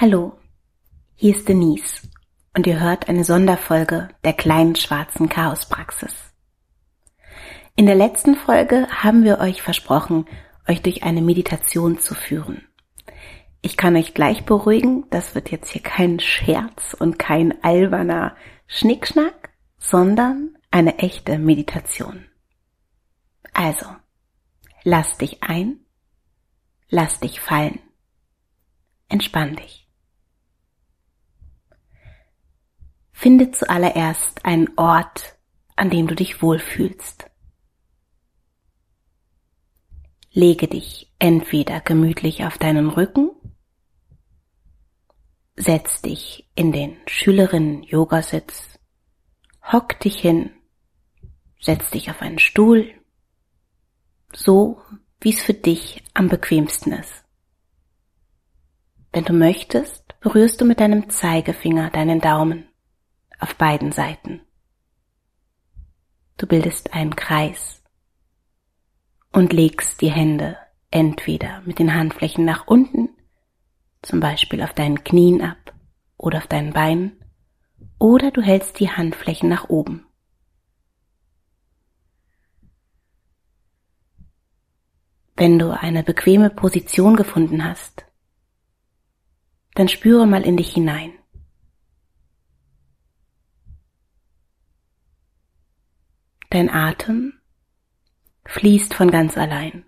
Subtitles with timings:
[0.00, 0.38] Hallo,
[1.16, 2.08] hier ist Denise
[2.56, 6.14] und ihr hört eine Sonderfolge der kleinen schwarzen Chaospraxis.
[7.74, 10.26] In der letzten Folge haben wir euch versprochen,
[10.68, 12.64] euch durch eine Meditation zu führen.
[13.60, 18.36] Ich kann euch gleich beruhigen, das wird jetzt hier kein Scherz und kein alberner
[18.68, 22.24] Schnickschnack, sondern eine echte Meditation.
[23.52, 23.86] Also,
[24.84, 25.80] lass dich ein,
[26.88, 27.80] lass dich fallen,
[29.08, 29.87] entspann dich.
[33.20, 35.36] Finde zuallererst einen Ort,
[35.74, 37.28] an dem du dich wohlfühlst.
[40.30, 43.32] Lege dich entweder gemütlich auf deinen Rücken,
[45.56, 48.78] setz dich in den Schülerinnen-Yogasitz,
[49.64, 50.52] hock dich hin,
[51.60, 52.88] setz dich auf einen Stuhl,
[54.32, 54.80] so
[55.18, 57.24] wie es für dich am bequemsten ist.
[59.12, 62.67] Wenn du möchtest, berührst du mit deinem Zeigefinger deinen Daumen
[63.38, 64.40] auf beiden Seiten.
[66.36, 67.82] Du bildest einen Kreis
[69.32, 70.56] und legst die Hände
[70.90, 73.08] entweder mit den Handflächen nach unten,
[74.02, 75.74] zum Beispiel auf deinen Knien ab
[76.16, 77.12] oder auf deinen Beinen,
[77.98, 80.06] oder du hältst die Handflächen nach oben.
[85.36, 88.04] Wenn du eine bequeme Position gefunden hast,
[89.74, 91.17] dann spüre mal in dich hinein.
[96.50, 97.34] Dein Atem
[98.46, 99.84] fließt von ganz allein.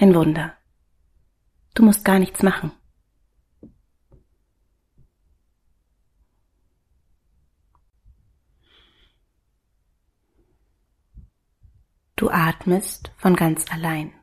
[0.00, 0.56] Ein Wunder.
[1.74, 2.72] Du musst gar nichts machen.
[12.16, 14.14] Du atmest von ganz allein.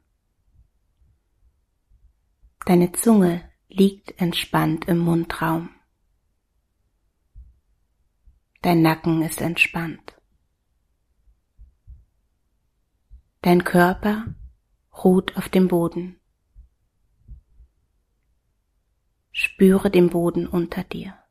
[2.66, 5.70] Deine Zunge liegt entspannt im Mundraum.
[8.64, 10.16] Dein Nacken ist entspannt.
[13.44, 14.34] Dein Körper
[15.04, 16.18] ruht auf dem Boden.
[19.34, 21.22] Spüre den Boden unter dir.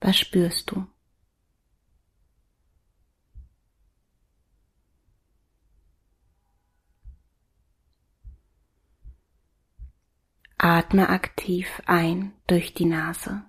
[0.00, 0.84] Was spürst du?
[10.58, 13.44] Atme aktiv ein durch die Nase.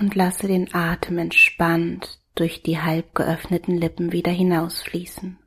[0.00, 5.38] Und lasse den Atem entspannt durch die halb geöffneten Lippen wieder hinausfließen.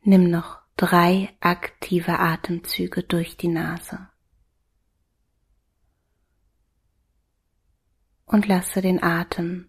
[0.00, 4.08] Nimm noch drei aktive Atemzüge durch die Nase.
[8.24, 9.68] Und lasse den Atem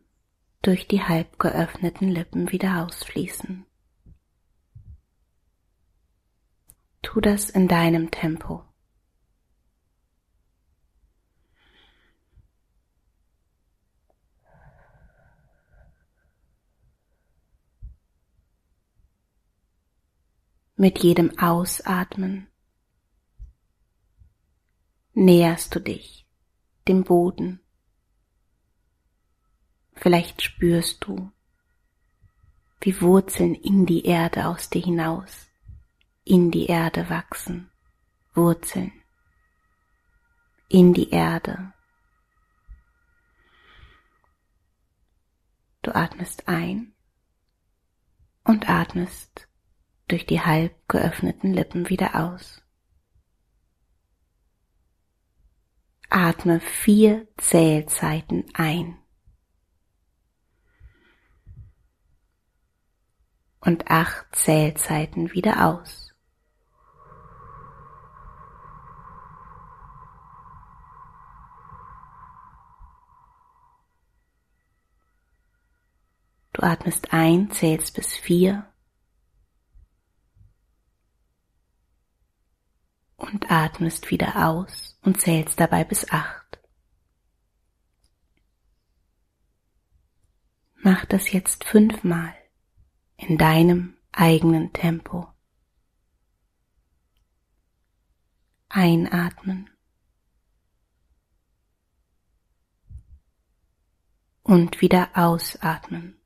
[0.62, 3.66] durch die halb geöffneten Lippen wieder ausfließen.
[7.08, 8.66] Tu das in deinem Tempo.
[20.76, 22.48] Mit jedem Ausatmen
[25.14, 26.28] näherst du dich
[26.90, 27.62] dem Boden.
[29.94, 31.32] Vielleicht spürst du,
[32.82, 35.47] wie Wurzeln in die Erde aus dir hinaus
[36.28, 37.72] in die Erde wachsen,
[38.34, 38.92] Wurzeln,
[40.68, 41.74] in die Erde.
[45.82, 46.94] Du atmest ein
[48.44, 49.48] und atmest
[50.10, 52.62] durch die halb geöffneten Lippen wieder aus.
[56.10, 58.98] Atme vier Zählzeiten ein.
[63.60, 66.08] Und acht Zählzeiten wieder aus.
[76.57, 78.72] Du atmest ein, zählst bis vier
[83.16, 86.60] und atmest wieder aus und zählst dabei bis acht.
[90.76, 92.34] Mach das jetzt fünfmal
[93.16, 95.28] in deinem eigenen Tempo.
[98.70, 99.70] Einatmen.
[104.44, 106.17] Und wieder ausatmen.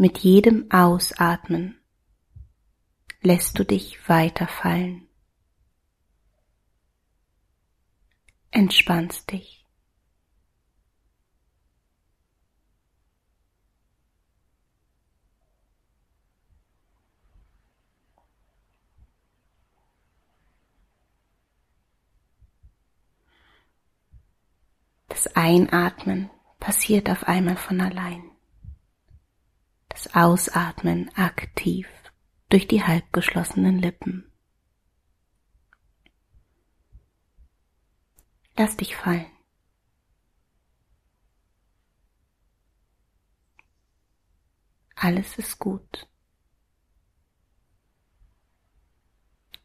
[0.00, 1.78] Mit jedem Ausatmen
[3.20, 5.06] lässt du dich weiter fallen.
[8.50, 9.66] entspannst dich.
[25.08, 28.39] Das Einatmen passiert auf einmal von allein.
[30.02, 31.86] Das Ausatmen aktiv
[32.48, 34.32] durch die halbgeschlossenen Lippen.
[38.56, 39.30] Lass dich fallen.
[44.94, 46.08] Alles ist gut.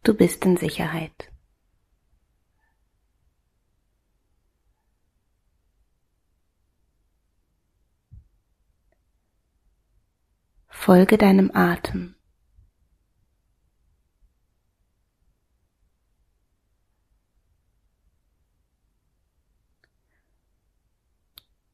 [0.04, 1.32] Du bist in Sicherheit.
[10.86, 12.14] Folge deinem Atem.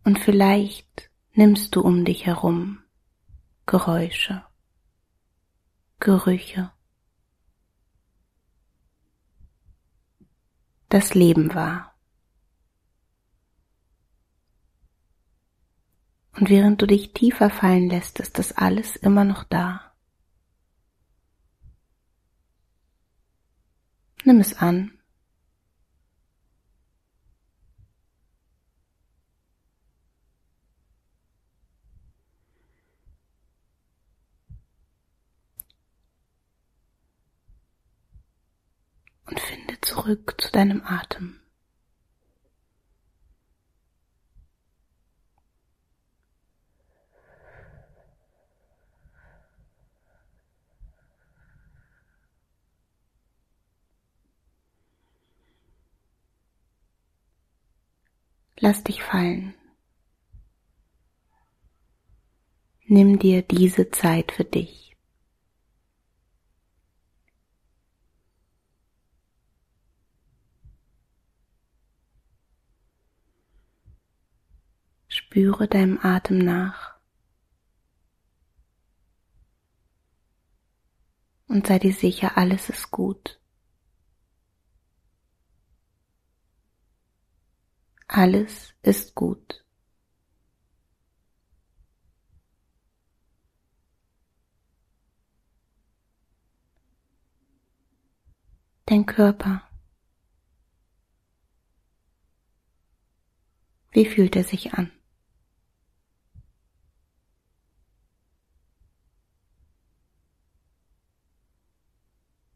[0.06, 2.86] Und vielleicht nimmst du um dich herum
[3.66, 4.46] Geräusche,
[6.00, 6.72] Gerüche,
[10.88, 11.91] das Leben wahr.
[16.42, 19.94] Und während du dich tiefer fallen lässt, ist das alles immer noch da.
[24.24, 24.98] Nimm es an.
[39.28, 41.41] Und finde zurück zu deinem Atem.
[58.64, 59.56] Lass dich fallen.
[62.86, 64.96] Nimm dir diese Zeit für dich.
[75.08, 77.00] Spüre deinem Atem nach
[81.48, 83.41] und sei dir sicher, alles ist gut.
[88.14, 89.64] Alles ist gut.
[98.86, 99.64] Dein Körper.
[103.92, 104.92] Wie fühlt er sich an?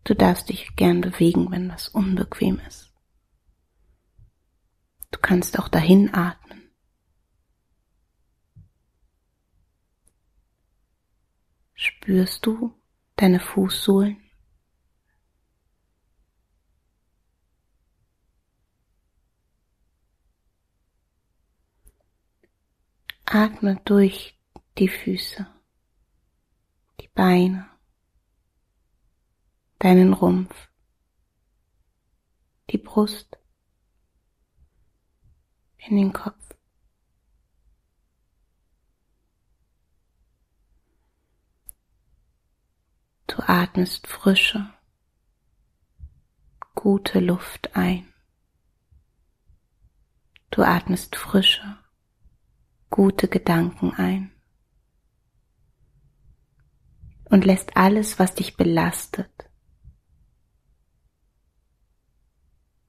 [0.03, 2.94] Du darfst dich gern bewegen, wenn was unbequem ist.
[5.15, 6.69] Du kannst auch dahin atmen.
[11.73, 12.77] Spürst du
[13.15, 14.21] deine Fußsohlen?
[23.23, 24.37] Atme durch
[24.77, 25.47] die Füße,
[26.99, 27.69] die Beine,
[29.79, 30.69] deinen Rumpf,
[32.69, 33.39] die Brust
[35.87, 36.35] in den Kopf.
[43.27, 44.73] Du atmest frische,
[46.73, 48.13] gute Luft ein.
[50.51, 51.77] Du atmest frische,
[52.89, 54.31] gute Gedanken ein.
[57.25, 59.49] Und lässt alles, was dich belastet,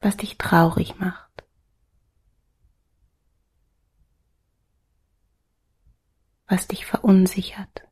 [0.01, 1.46] was dich traurig macht,
[6.47, 7.83] was dich verunsichert.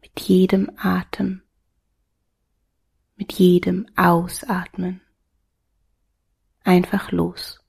[0.00, 1.42] Mit jedem Atem,
[3.16, 5.00] mit jedem Ausatmen
[6.64, 7.60] einfach los.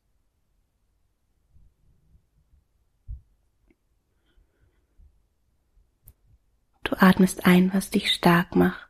[6.83, 8.89] Du atmest ein, was dich stark macht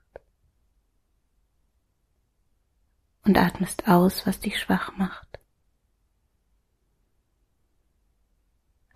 [3.24, 5.27] und atmest aus, was dich schwach macht.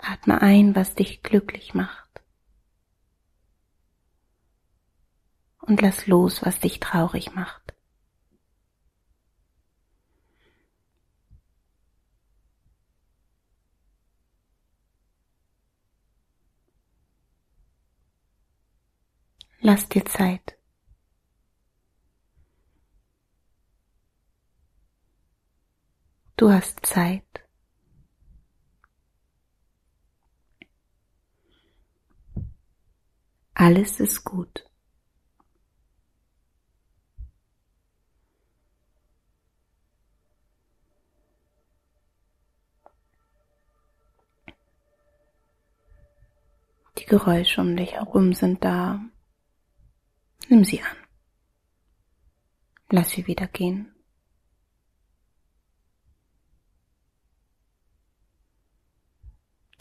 [0.01, 2.22] Atme ein, was dich glücklich macht.
[5.60, 7.74] Und lass los, was dich traurig macht.
[19.60, 20.58] Lass dir Zeit.
[26.36, 27.41] Du hast Zeit.
[33.62, 34.68] Alles ist gut.
[46.98, 49.00] Die Geräusche um dich herum sind da.
[50.50, 50.98] Nimm sie an.
[52.89, 53.94] Lass sie wieder gehen.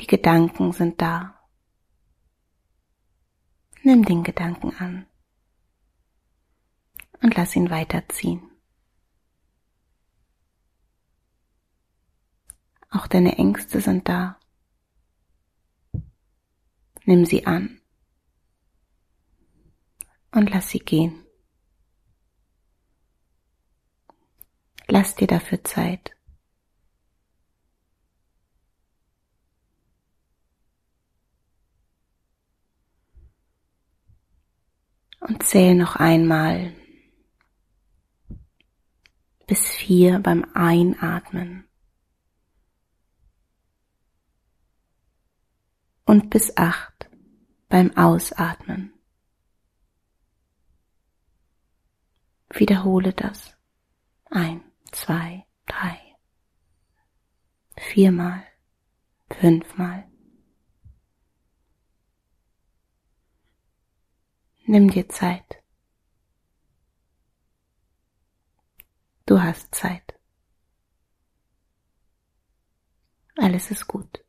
[0.00, 1.39] Die Gedanken sind da.
[3.82, 5.06] Nimm den Gedanken an
[7.22, 8.42] und lass ihn weiterziehen.
[12.90, 14.38] Auch deine Ängste sind da.
[17.04, 17.80] Nimm sie an
[20.32, 21.24] und lass sie gehen.
[24.88, 26.16] Lass dir dafür Zeit.
[35.30, 36.72] Und zähl noch einmal
[39.46, 41.68] bis vier beim Einatmen
[46.04, 47.08] und bis acht
[47.68, 48.92] beim Ausatmen.
[52.52, 53.56] Wiederhole das.
[54.32, 56.00] Ein, zwei, drei,
[57.76, 58.42] viermal,
[59.30, 60.09] fünfmal.
[64.72, 65.64] Nimm dir Zeit.
[69.26, 70.14] Du hast Zeit.
[73.36, 74.24] Alles ist gut.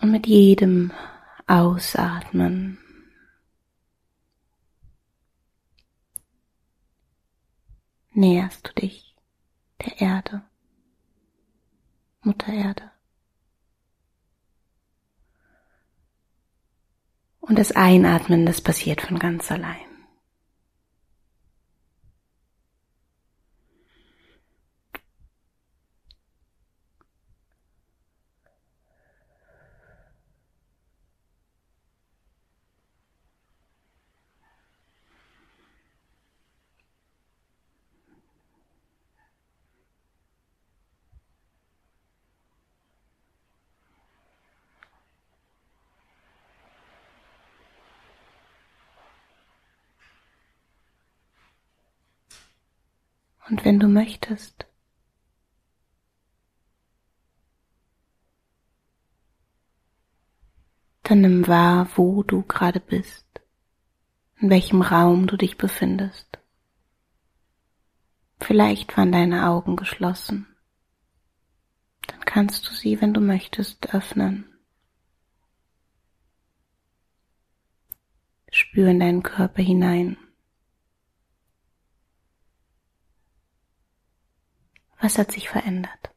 [0.00, 0.90] Und mit jedem
[1.46, 2.76] Ausatmen
[8.10, 9.14] näherst du dich
[9.78, 10.51] der Erde.
[12.22, 12.90] Mutter Erde.
[17.40, 19.91] Und das Einatmen, das passiert von ganz allein.
[53.52, 54.64] Und wenn du möchtest,
[61.02, 63.26] dann nimm wahr, wo du gerade bist,
[64.40, 66.38] in welchem Raum du dich befindest.
[68.40, 70.46] Vielleicht waren deine Augen geschlossen.
[72.06, 74.46] Dann kannst du sie, wenn du möchtest, öffnen.
[78.50, 80.16] Spür in deinen Körper hinein.
[85.02, 86.14] Was hat sich verändert?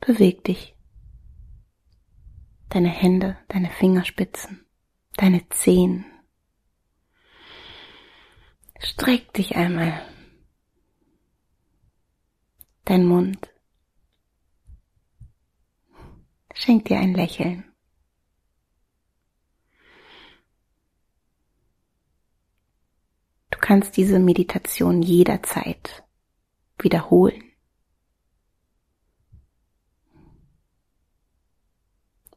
[0.00, 0.74] Beweg dich.
[2.68, 4.66] Deine Hände, deine Fingerspitzen,
[5.16, 6.04] deine Zehen.
[8.80, 10.02] Streck dich einmal.
[12.84, 13.55] Dein Mund.
[16.58, 17.70] Schenk dir ein Lächeln.
[23.50, 26.02] Du kannst diese Meditation jederzeit
[26.78, 27.42] wiederholen.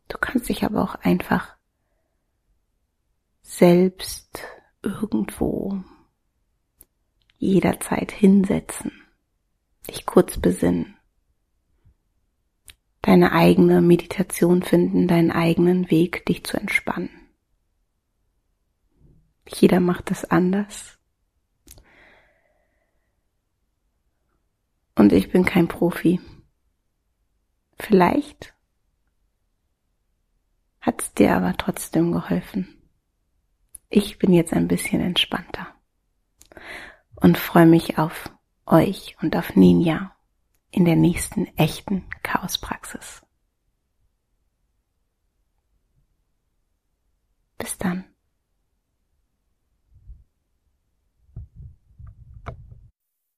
[0.10, 1.56] Du kannst dich aber auch einfach
[3.42, 4.44] selbst
[4.82, 5.82] irgendwo
[7.38, 8.92] jederzeit hinsetzen,
[9.88, 10.99] dich kurz besinnen
[13.10, 17.10] deine eigene Meditation finden, deinen eigenen Weg, dich zu entspannen.
[19.48, 21.00] Jeder macht das anders.
[24.94, 26.22] Und ich bin kein Profi.
[27.80, 28.54] Vielleicht
[30.80, 32.80] hat es dir aber trotzdem geholfen.
[33.89, 35.74] Ich bin jetzt ein bisschen entspannter
[37.16, 38.30] und freue mich auf
[38.68, 40.16] euch und auf Ninja
[40.72, 43.22] in der nächsten echten Chaospraxis.
[47.58, 48.09] Bis dann.